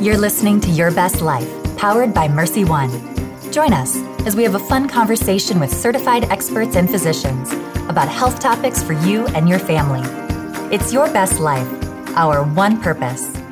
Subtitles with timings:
[0.00, 3.52] You're listening to Your Best Life, powered by MercyOne.
[3.52, 7.52] Join us as we have a fun conversation with certified experts and physicians
[7.88, 10.02] about health topics for you and your family.
[10.74, 11.68] It's Your Best Life,
[12.16, 13.43] our one purpose.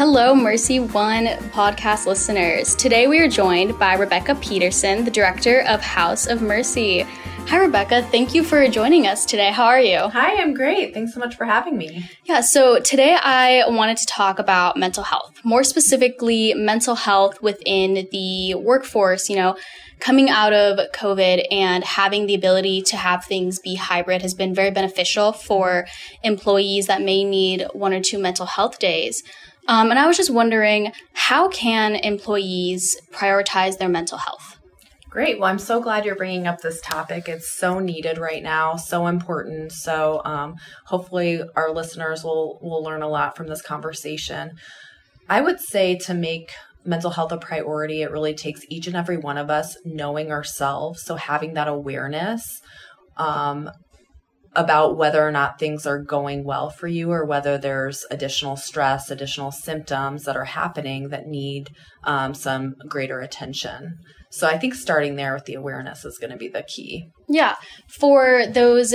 [0.00, 2.74] Hello, Mercy One podcast listeners.
[2.74, 7.02] Today we are joined by Rebecca Peterson, the director of House of Mercy.
[7.02, 8.00] Hi, Rebecca.
[8.04, 9.52] Thank you for joining us today.
[9.52, 9.98] How are you?
[9.98, 10.94] Hi, I'm great.
[10.94, 12.08] Thanks so much for having me.
[12.24, 18.08] Yeah, so today I wanted to talk about mental health, more specifically, mental health within
[18.10, 19.28] the workforce.
[19.28, 19.56] You know,
[19.98, 24.54] coming out of COVID and having the ability to have things be hybrid has been
[24.54, 25.86] very beneficial for
[26.22, 29.22] employees that may need one or two mental health days.
[29.70, 34.58] Um, and I was just wondering, how can employees prioritize their mental health?
[35.08, 35.38] Great.
[35.38, 37.28] Well, I'm so glad you're bringing up this topic.
[37.28, 39.70] It's so needed right now, so important.
[39.70, 40.56] So, um,
[40.86, 44.56] hopefully, our listeners will will learn a lot from this conversation.
[45.28, 46.50] I would say to make
[46.84, 51.04] mental health a priority, it really takes each and every one of us knowing ourselves.
[51.04, 52.60] So, having that awareness
[53.16, 53.70] um,
[54.56, 59.10] about whether or not things are going well for you or whether there's additional stress,
[59.10, 61.68] additional symptoms that are happening that need
[62.04, 63.96] um, some greater attention.
[64.30, 67.10] So I think starting there with the awareness is going to be the key.
[67.28, 67.56] Yeah.
[67.88, 68.94] For those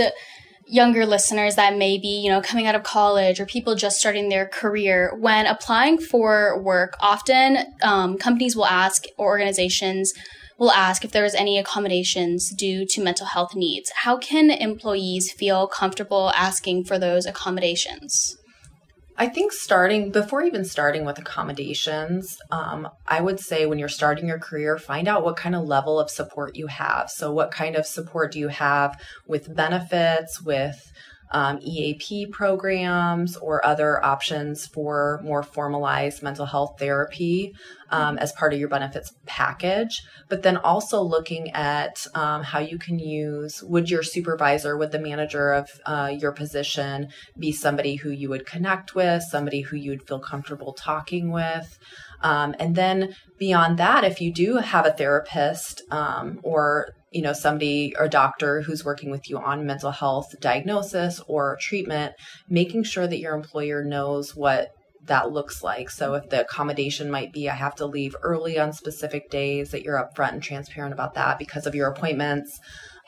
[0.68, 4.30] younger listeners that may be, you know, coming out of college or people just starting
[4.30, 10.12] their career, when applying for work, often um, companies will ask or organizations
[10.58, 13.92] will ask if there's any accommodations due to mental health needs.
[14.04, 18.38] How can employees feel comfortable asking for those accommodations?
[19.18, 24.28] I think starting before even starting with accommodations, um, I would say when you're starting
[24.28, 27.10] your career, find out what kind of level of support you have.
[27.10, 30.92] So, what kind of support do you have with benefits, with
[31.32, 37.54] um, EAP programs or other options for more formalized mental health therapy
[37.90, 40.02] um, as part of your benefits package.
[40.30, 45.00] But then also looking at um, how you can use would your supervisor, would the
[45.00, 50.08] manager of uh, your position be somebody who you would connect with, somebody who you'd
[50.08, 51.78] feel comfortable talking with?
[52.22, 57.34] Um, and then beyond that, if you do have a therapist um, or you know
[57.34, 62.14] somebody or doctor who's working with you on mental health diagnosis or treatment
[62.50, 64.72] making sure that your employer knows what
[65.06, 65.90] that looks like.
[65.90, 69.84] So if the accommodation might be i have to leave early on specific days that
[69.84, 72.60] you're upfront and transparent about that because of your appointments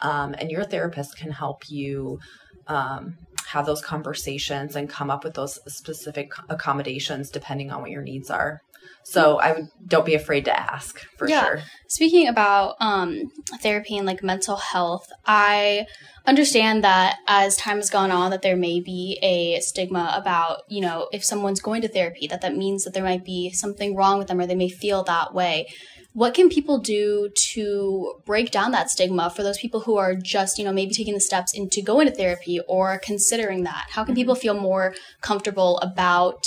[0.01, 2.19] um, and your therapist can help you
[2.67, 8.01] um, have those conversations and come up with those specific accommodations depending on what your
[8.01, 8.61] needs are
[9.03, 11.41] so I would don't be afraid to ask for yeah.
[11.41, 11.61] sure.
[11.87, 13.31] Speaking about um,
[13.61, 15.87] therapy and like mental health, I
[16.25, 20.81] understand that as time has gone on that there may be a stigma about you
[20.81, 24.19] know if someone's going to therapy that that means that there might be something wrong
[24.19, 25.65] with them or they may feel that way
[26.11, 30.59] what can people do to break down that stigma for those people who are just
[30.59, 34.13] you know maybe taking the steps into going to therapy or considering that how can
[34.13, 34.21] mm-hmm.
[34.21, 36.43] people feel more comfortable about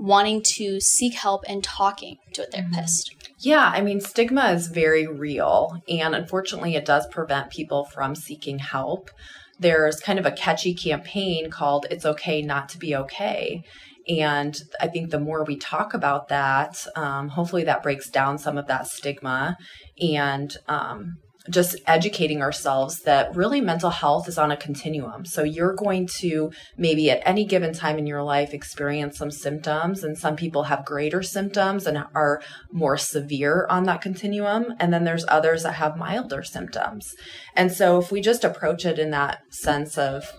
[0.00, 3.14] wanting to seek help and talking to a therapist.
[3.38, 5.82] Yeah, I mean, stigma is very real.
[5.88, 9.10] And unfortunately, it does prevent people from seeking help.
[9.58, 13.62] There's kind of a catchy campaign called It's Okay Not to Be Okay.
[14.08, 18.56] And I think the more we talk about that, um, hopefully that breaks down some
[18.56, 19.56] of that stigma
[20.00, 21.18] and um,
[21.48, 25.24] just educating ourselves that really mental health is on a continuum.
[25.24, 30.04] So you're going to maybe at any given time in your life experience some symptoms,
[30.04, 34.74] and some people have greater symptoms and are more severe on that continuum.
[34.78, 37.14] And then there's others that have milder symptoms.
[37.56, 40.30] And so if we just approach it in that sense of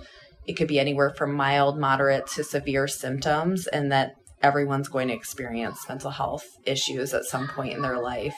[0.46, 5.14] it could be anywhere from mild, moderate to severe symptoms, and that everyone's going to
[5.14, 8.36] experience mental health issues at some point in their life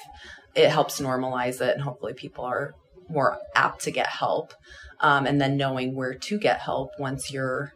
[0.56, 2.74] it helps normalize it and hopefully people are
[3.10, 4.54] more apt to get help
[5.02, 7.74] um, and then knowing where to get help once you're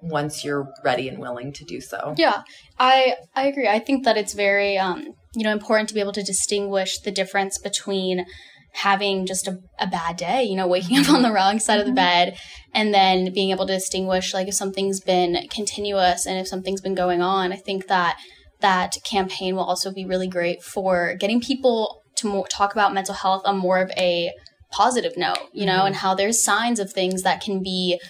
[0.00, 2.14] once you're ready and willing to do so.
[2.16, 2.42] Yeah
[2.78, 3.68] i i agree.
[3.68, 7.10] I think that it's very um you know important to be able to distinguish the
[7.10, 8.24] difference between
[8.74, 11.86] having just a, a bad day you know waking up on the wrong side of
[11.86, 12.32] the mm-hmm.
[12.32, 12.38] bed
[12.74, 16.94] and then being able to distinguish like if something's been continuous and if something's been
[16.94, 17.52] going on.
[17.52, 18.18] I think that
[18.60, 23.14] that campaign will also be really great for getting people to more, talk about mental
[23.14, 24.32] health on more of a
[24.70, 25.88] positive note, you know, mm-hmm.
[25.88, 28.00] and how there's signs of things that can be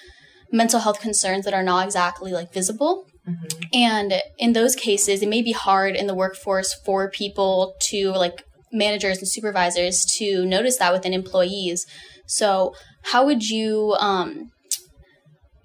[0.53, 3.07] mental health concerns that are not exactly like visible.
[3.29, 3.59] Mm-hmm.
[3.73, 8.45] And in those cases, it may be hard in the workforce for people to like
[8.73, 11.87] managers and supervisors to notice that within employees.
[12.27, 12.75] So,
[13.07, 14.51] how would you um,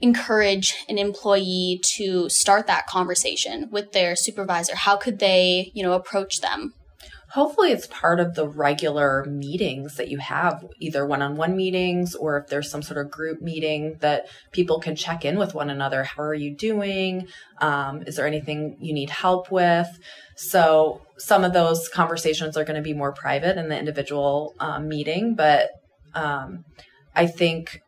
[0.02, 4.76] encourage an employee to start that conversation with their supervisor?
[4.76, 6.74] How could they, you know, approach them?
[7.38, 12.16] Hopefully, it's part of the regular meetings that you have, either one on one meetings
[12.16, 15.70] or if there's some sort of group meeting that people can check in with one
[15.70, 16.04] another.
[16.04, 17.28] How are you doing?
[17.62, 19.88] Um, is there anything you need help with?
[20.36, 24.88] So, some of those conversations are going to be more private in the individual um,
[24.88, 25.70] meeting, but
[26.16, 26.66] um,
[27.16, 27.84] I think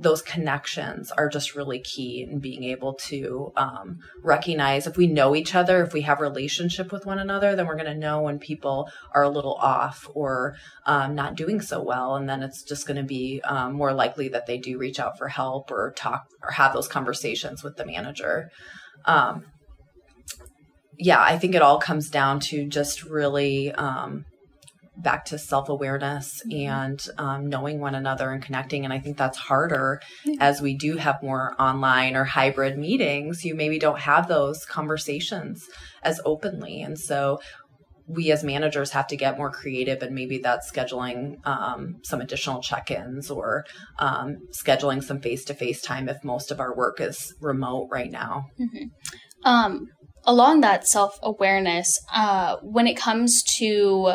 [0.00, 5.34] those connections are just really key in being able to um, recognize if we know
[5.34, 8.38] each other if we have relationship with one another then we're going to know when
[8.38, 10.56] people are a little off or
[10.86, 14.28] um, not doing so well and then it's just going to be um, more likely
[14.28, 17.86] that they do reach out for help or talk or have those conversations with the
[17.86, 18.50] manager.
[19.04, 19.46] Um,
[20.98, 24.24] yeah i think it all comes down to just really um,
[24.98, 26.68] back to self awareness mm-hmm.
[26.68, 28.84] and um, knowing one another and connecting.
[28.84, 30.40] And I think that's harder mm-hmm.
[30.40, 33.44] as we do have more online or hybrid meetings.
[33.44, 35.66] You maybe don't have those conversations
[36.02, 36.82] as openly.
[36.82, 37.40] And so
[38.08, 42.62] we as managers have to get more creative and maybe that's scheduling um, some additional
[42.62, 43.66] check-ins or
[43.98, 48.86] um, scheduling some face-to-face time if most of our work is remote right now mm-hmm.
[49.44, 49.88] um,
[50.24, 54.14] along that self-awareness uh, when it comes to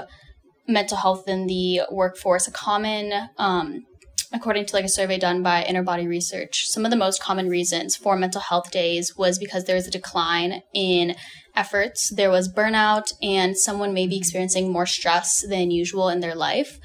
[0.68, 3.86] mental health in the workforce, a common, um,
[4.32, 7.96] according to like a survey done by InnerBody Research, some of the most common reasons
[7.96, 11.16] for mental health days was because there was a decline in
[11.56, 16.36] efforts, there was burnout, and someone may be experiencing more stress than usual in their
[16.36, 16.80] life.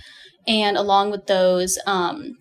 [0.47, 2.39] And along with those, um,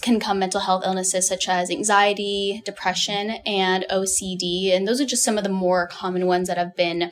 [0.00, 4.74] can come mental health illnesses such as anxiety, depression, and OCD.
[4.74, 7.10] And those are just some of the more common ones that have been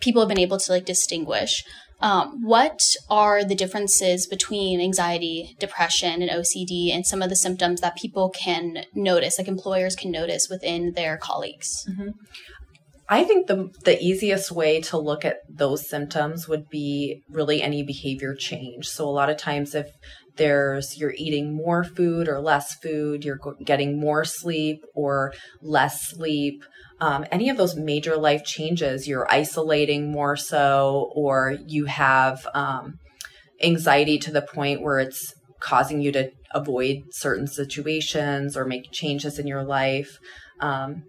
[0.00, 1.64] people have been able to like distinguish.
[2.02, 7.80] Um, what are the differences between anxiety, depression, and OCD, and some of the symptoms
[7.80, 11.86] that people can notice, like employers can notice within their colleagues?
[11.88, 12.10] Mm-hmm.
[13.08, 17.82] I think the the easiest way to look at those symptoms would be really any
[17.82, 18.88] behavior change.
[18.88, 19.90] So a lot of times if
[20.36, 26.64] there's you're eating more food or less food, you're getting more sleep or less sleep,
[27.02, 33.00] um, any of those major life changes, you're isolating more so, or you have um,
[33.60, 39.40] anxiety to the point where it's causing you to avoid certain situations or make changes
[39.40, 40.16] in your life.
[40.60, 41.02] Um,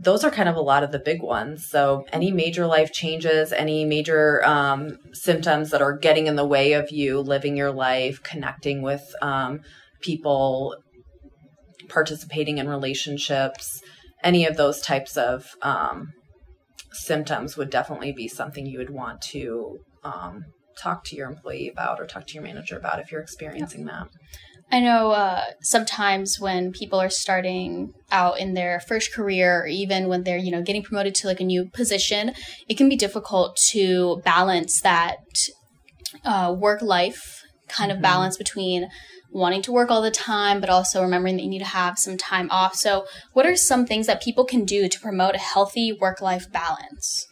[0.00, 1.68] those are kind of a lot of the big ones.
[1.70, 6.72] So, any major life changes, any major um, symptoms that are getting in the way
[6.72, 9.60] of you living your life, connecting with um,
[10.00, 10.74] people,
[11.88, 13.80] participating in relationships,
[14.24, 16.12] any of those types of um,
[16.92, 20.44] symptoms would definitely be something you would want to um,
[20.76, 24.08] talk to your employee about or talk to your manager about if you're experiencing that.
[24.72, 30.08] I know uh, sometimes when people are starting out in their first career, or even
[30.08, 32.32] when they're you know getting promoted to like a new position,
[32.68, 35.18] it can be difficult to balance that
[36.24, 38.02] uh, work life kind of mm-hmm.
[38.02, 38.88] balance between
[39.34, 42.16] wanting to work all the time, but also remembering that you need to have some
[42.16, 42.76] time off.
[42.76, 46.50] So, what are some things that people can do to promote a healthy work life
[46.50, 47.26] balance?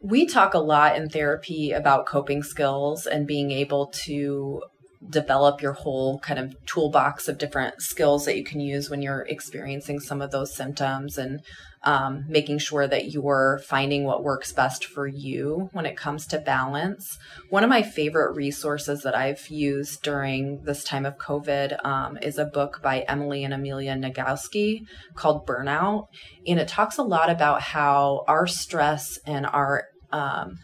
[0.00, 4.62] We talk a lot in therapy about coping skills and being able to
[5.08, 9.26] develop your whole kind of toolbox of different skills that you can use when you're
[9.28, 11.40] experiencing some of those symptoms and
[11.84, 16.38] um, making sure that you're finding what works best for you when it comes to
[16.38, 17.18] balance.
[17.50, 22.36] One of my favorite resources that I've used during this time of COVID um, is
[22.38, 26.08] a book by Emily and Amelia Nagoski called Burnout.
[26.46, 30.58] And it talks a lot about how our stress and our um,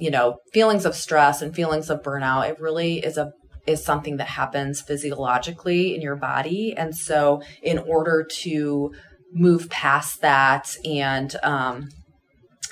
[0.00, 3.32] you know, feelings of stress and feelings of burnout, it really is a
[3.66, 6.74] is something that happens physiologically in your body.
[6.76, 8.92] And so in order to
[9.32, 11.90] move past that and um,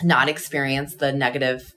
[0.02, 1.75] not experience the negative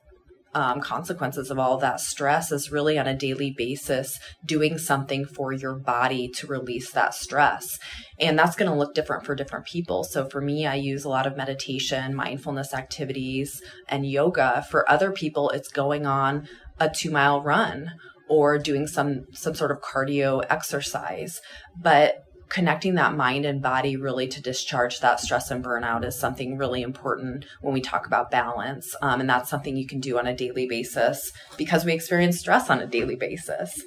[0.54, 5.54] um, consequences of all that stress is really on a daily basis doing something for
[5.54, 7.80] your body to release that stress.
[8.20, 10.04] And that's going to look different for different people.
[10.04, 14.66] So for me, I use a lot of meditation, mindfulness activities, and yoga.
[14.70, 16.48] For other people, it's going on
[16.80, 17.92] a two mile run
[18.28, 21.40] or doing some some sort of cardio exercise.
[21.78, 26.58] But connecting that mind and body really to discharge that stress and burnout is something
[26.58, 28.94] really important when we talk about balance.
[29.02, 32.70] Um, and that's something you can do on a daily basis because we experience stress
[32.70, 33.82] on a daily basis.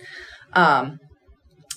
[0.54, 0.99] Um,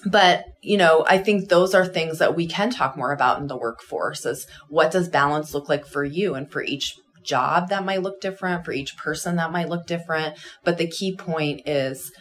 [0.05, 3.47] but you know i think those are things that we can talk more about in
[3.47, 6.93] the workforce is what does balance look like for you and for each
[7.25, 11.15] job that might look different for each person that might look different but the key
[11.15, 12.11] point is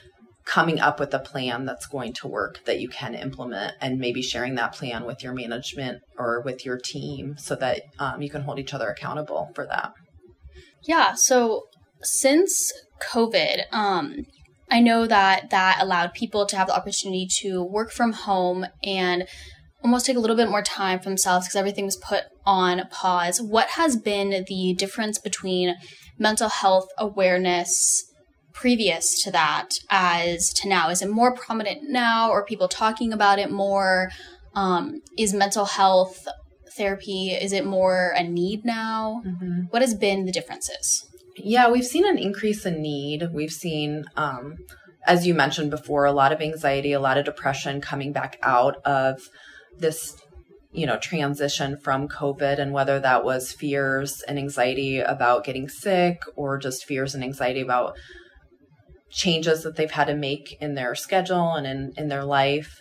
[0.46, 4.22] coming up with a plan that's going to work that you can implement and maybe
[4.22, 8.42] sharing that plan with your management or with your team so that um, you can
[8.42, 9.92] hold each other accountable for that.
[10.82, 11.64] Yeah so
[12.02, 14.24] since covid um,
[14.70, 19.26] i know that that allowed people to have the opportunity to work from home and
[19.86, 23.40] almost take a little bit more time for themselves because everything was put on pause.
[23.40, 25.76] What has been the difference between
[26.18, 28.04] mental health awareness
[28.56, 30.88] previous to that as to now?
[30.88, 32.30] Is it more prominent now?
[32.30, 34.10] Or people talking about it more?
[34.54, 36.26] Um, is mental health
[36.76, 39.22] therapy is it more a need now?
[39.26, 39.62] Mm-hmm.
[39.70, 41.06] What has been the differences?
[41.36, 43.28] Yeah, we've seen an increase in need.
[43.32, 44.56] We've seen, um,
[45.06, 48.76] as you mentioned before, a lot of anxiety, a lot of depression coming back out
[48.84, 49.20] of
[49.78, 50.16] this
[50.72, 56.20] you know transition from covid and whether that was fears and anxiety about getting sick
[56.34, 57.96] or just fears and anxiety about
[59.10, 62.80] changes that they've had to make in their schedule and in, in their life.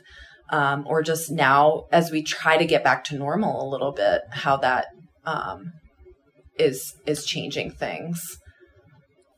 [0.51, 4.21] Um, or just now as we try to get back to normal a little bit,
[4.29, 4.85] how that
[5.25, 5.73] um,
[6.59, 8.37] is is changing things.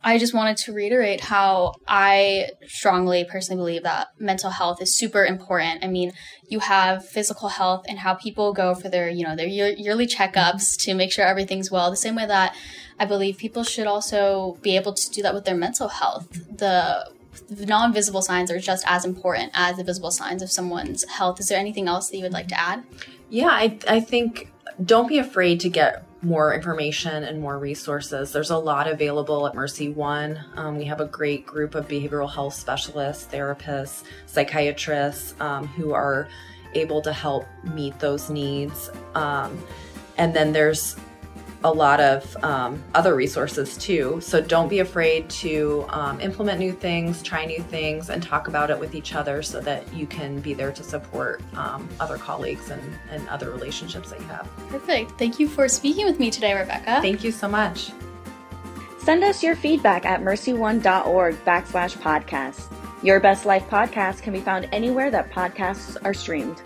[0.08, 5.26] I just wanted to reiterate how I strongly personally believe that mental health is super
[5.26, 5.84] important.
[5.84, 6.14] I mean,
[6.48, 10.08] you have physical health and how people go for their, you know, their year- yearly
[10.08, 11.92] checkups to make sure everything's well.
[11.92, 12.56] The same way that
[12.98, 16.30] I believe people should also be able to do that with their mental health.
[16.32, 17.12] The
[17.50, 21.40] the non-visible signs are just as important as the visible signs of someone's health.
[21.42, 22.84] Is there anything else that you would like to add?
[23.30, 24.52] Yeah, I, I think
[24.84, 28.32] don't be afraid to get more information and more resources.
[28.32, 30.44] There's a lot available at MercyOne.
[30.58, 36.28] Um, we have a great group of behavioral health specialists, therapists, psychiatrists um, who are
[36.74, 38.90] able to help meet those needs.
[39.16, 39.64] Um,
[40.18, 40.96] and then there's
[41.64, 44.20] a lot of um, other resources too.
[44.22, 48.70] So don't be afraid to um, implement new things, try new things, and talk about
[48.70, 52.70] it with each other so that you can be there to support um, other colleagues
[52.70, 54.50] and, and other relationships that you have.
[54.70, 55.12] Perfect.
[55.18, 57.02] Thank you for speaking with me today, Rebecca.
[57.02, 57.92] Thank you so much.
[59.00, 62.74] Send us your feedback at mercyone.org backslash podcast.
[63.04, 66.62] Your Best Life podcast can be found anywhere that podcasts are streamed.